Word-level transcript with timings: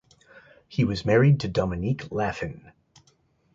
He 0.67 0.83
was 0.83 1.05
married 1.05 1.41
to 1.41 1.47
Dominique 1.47 2.11
Laffin. 2.11 2.71